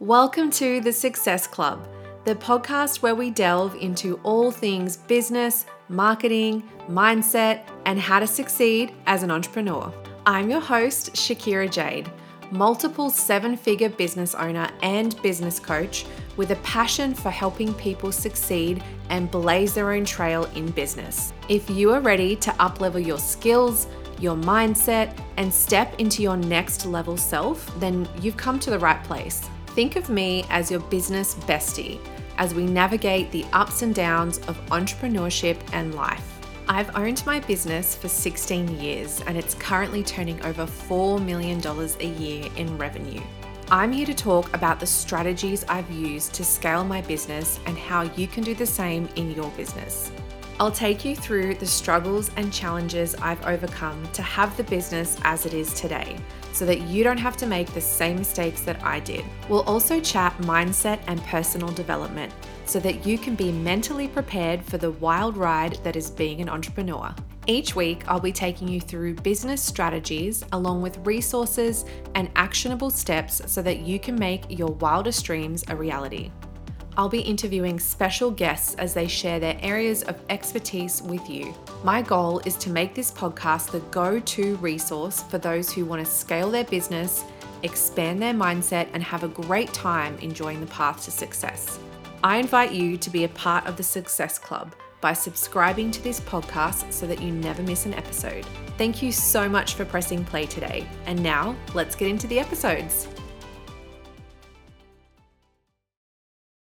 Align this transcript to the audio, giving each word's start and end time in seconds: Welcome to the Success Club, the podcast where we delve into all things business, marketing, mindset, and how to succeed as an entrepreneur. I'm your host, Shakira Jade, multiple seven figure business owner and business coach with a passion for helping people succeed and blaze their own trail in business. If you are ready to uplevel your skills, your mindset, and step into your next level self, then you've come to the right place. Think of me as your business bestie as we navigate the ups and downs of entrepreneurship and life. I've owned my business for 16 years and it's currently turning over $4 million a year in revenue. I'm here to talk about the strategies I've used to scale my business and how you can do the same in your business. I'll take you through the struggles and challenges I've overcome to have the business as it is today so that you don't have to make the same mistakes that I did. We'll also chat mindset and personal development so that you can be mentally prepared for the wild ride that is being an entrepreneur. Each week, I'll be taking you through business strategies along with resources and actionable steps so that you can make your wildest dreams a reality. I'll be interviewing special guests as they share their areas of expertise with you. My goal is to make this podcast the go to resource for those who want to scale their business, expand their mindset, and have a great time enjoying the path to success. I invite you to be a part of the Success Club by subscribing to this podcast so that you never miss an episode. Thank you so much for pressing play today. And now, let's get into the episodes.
Welcome 0.00 0.50
to 0.50 0.82
the 0.82 0.92
Success 0.92 1.46
Club, 1.46 1.88
the 2.26 2.34
podcast 2.34 3.00
where 3.00 3.14
we 3.14 3.30
delve 3.30 3.74
into 3.76 4.20
all 4.24 4.50
things 4.50 4.98
business, 4.98 5.64
marketing, 5.88 6.68
mindset, 6.86 7.62
and 7.86 7.98
how 7.98 8.18
to 8.18 8.26
succeed 8.26 8.92
as 9.06 9.22
an 9.22 9.30
entrepreneur. 9.30 9.90
I'm 10.26 10.50
your 10.50 10.60
host, 10.60 11.14
Shakira 11.14 11.70
Jade, 11.70 12.10
multiple 12.50 13.08
seven 13.08 13.56
figure 13.56 13.88
business 13.88 14.34
owner 14.34 14.68
and 14.82 15.20
business 15.22 15.58
coach 15.58 16.04
with 16.36 16.50
a 16.50 16.56
passion 16.56 17.14
for 17.14 17.30
helping 17.30 17.72
people 17.72 18.12
succeed 18.12 18.84
and 19.08 19.30
blaze 19.30 19.72
their 19.72 19.92
own 19.92 20.04
trail 20.04 20.44
in 20.54 20.70
business. 20.72 21.32
If 21.48 21.70
you 21.70 21.90
are 21.94 22.00
ready 22.00 22.36
to 22.36 22.50
uplevel 22.50 23.04
your 23.04 23.18
skills, 23.18 23.86
your 24.20 24.36
mindset, 24.36 25.18
and 25.38 25.52
step 25.52 25.98
into 25.98 26.22
your 26.22 26.36
next 26.36 26.84
level 26.84 27.16
self, 27.16 27.72
then 27.80 28.06
you've 28.20 28.36
come 28.36 28.60
to 28.60 28.68
the 28.68 28.78
right 28.78 29.02
place. 29.02 29.48
Think 29.76 29.96
of 29.96 30.08
me 30.08 30.42
as 30.48 30.70
your 30.70 30.80
business 30.80 31.34
bestie 31.34 32.00
as 32.38 32.54
we 32.54 32.64
navigate 32.64 33.30
the 33.30 33.44
ups 33.52 33.82
and 33.82 33.94
downs 33.94 34.38
of 34.48 34.58
entrepreneurship 34.68 35.58
and 35.74 35.94
life. 35.94 36.40
I've 36.66 36.96
owned 36.96 37.22
my 37.26 37.40
business 37.40 37.94
for 37.94 38.08
16 38.08 38.80
years 38.80 39.20
and 39.26 39.36
it's 39.36 39.52
currently 39.52 40.02
turning 40.02 40.42
over 40.46 40.64
$4 40.64 41.22
million 41.22 41.60
a 41.60 42.18
year 42.18 42.50
in 42.56 42.78
revenue. 42.78 43.20
I'm 43.70 43.92
here 43.92 44.06
to 44.06 44.14
talk 44.14 44.50
about 44.54 44.80
the 44.80 44.86
strategies 44.86 45.62
I've 45.68 45.90
used 45.90 46.32
to 46.36 46.42
scale 46.42 46.82
my 46.82 47.02
business 47.02 47.60
and 47.66 47.76
how 47.76 48.04
you 48.16 48.26
can 48.26 48.44
do 48.44 48.54
the 48.54 48.64
same 48.64 49.10
in 49.16 49.32
your 49.32 49.50
business. 49.50 50.10
I'll 50.58 50.72
take 50.72 51.04
you 51.04 51.14
through 51.14 51.56
the 51.56 51.66
struggles 51.66 52.30
and 52.36 52.50
challenges 52.50 53.14
I've 53.16 53.44
overcome 53.44 54.08
to 54.12 54.22
have 54.22 54.56
the 54.56 54.64
business 54.64 55.18
as 55.22 55.44
it 55.44 55.52
is 55.52 55.74
today 55.74 56.16
so 56.54 56.64
that 56.64 56.80
you 56.80 57.04
don't 57.04 57.18
have 57.18 57.36
to 57.38 57.46
make 57.46 57.70
the 57.74 57.80
same 57.80 58.16
mistakes 58.16 58.62
that 58.62 58.82
I 58.82 59.00
did. 59.00 59.22
We'll 59.50 59.64
also 59.64 60.00
chat 60.00 60.34
mindset 60.38 61.00
and 61.08 61.22
personal 61.24 61.68
development 61.68 62.32
so 62.64 62.80
that 62.80 63.04
you 63.04 63.18
can 63.18 63.34
be 63.34 63.52
mentally 63.52 64.08
prepared 64.08 64.64
for 64.64 64.78
the 64.78 64.92
wild 64.92 65.36
ride 65.36 65.78
that 65.84 65.94
is 65.94 66.10
being 66.10 66.40
an 66.40 66.48
entrepreneur. 66.48 67.14
Each 67.46 67.76
week, 67.76 68.08
I'll 68.08 68.18
be 68.18 68.32
taking 68.32 68.66
you 68.66 68.80
through 68.80 69.16
business 69.16 69.62
strategies 69.62 70.42
along 70.52 70.80
with 70.80 71.06
resources 71.06 71.84
and 72.14 72.30
actionable 72.34 72.88
steps 72.88 73.42
so 73.44 73.60
that 73.60 73.80
you 73.80 74.00
can 74.00 74.18
make 74.18 74.46
your 74.48 74.72
wildest 74.72 75.22
dreams 75.26 75.64
a 75.68 75.76
reality. 75.76 76.32
I'll 76.96 77.10
be 77.10 77.20
interviewing 77.20 77.78
special 77.78 78.30
guests 78.30 78.74
as 78.76 78.94
they 78.94 79.06
share 79.06 79.38
their 79.38 79.58
areas 79.60 80.02
of 80.04 80.18
expertise 80.30 81.02
with 81.02 81.28
you. 81.28 81.54
My 81.84 82.00
goal 82.00 82.40
is 82.46 82.56
to 82.56 82.70
make 82.70 82.94
this 82.94 83.12
podcast 83.12 83.70
the 83.70 83.80
go 83.90 84.18
to 84.18 84.56
resource 84.56 85.22
for 85.22 85.36
those 85.36 85.70
who 85.70 85.84
want 85.84 86.04
to 86.04 86.10
scale 86.10 86.50
their 86.50 86.64
business, 86.64 87.22
expand 87.62 88.22
their 88.22 88.32
mindset, 88.32 88.88
and 88.94 89.02
have 89.02 89.24
a 89.24 89.28
great 89.28 89.72
time 89.74 90.16
enjoying 90.20 90.60
the 90.60 90.66
path 90.66 91.04
to 91.04 91.10
success. 91.10 91.78
I 92.24 92.38
invite 92.38 92.72
you 92.72 92.96
to 92.96 93.10
be 93.10 93.24
a 93.24 93.28
part 93.28 93.66
of 93.66 93.76
the 93.76 93.82
Success 93.82 94.38
Club 94.38 94.74
by 95.02 95.12
subscribing 95.12 95.90
to 95.90 96.02
this 96.02 96.20
podcast 96.20 96.90
so 96.90 97.06
that 97.06 97.20
you 97.20 97.30
never 97.30 97.62
miss 97.62 97.84
an 97.84 97.92
episode. 97.92 98.46
Thank 98.78 99.02
you 99.02 99.12
so 99.12 99.48
much 99.50 99.74
for 99.74 99.84
pressing 99.84 100.24
play 100.24 100.46
today. 100.46 100.86
And 101.04 101.22
now, 101.22 101.54
let's 101.74 101.94
get 101.94 102.08
into 102.08 102.26
the 102.26 102.38
episodes. 102.38 103.06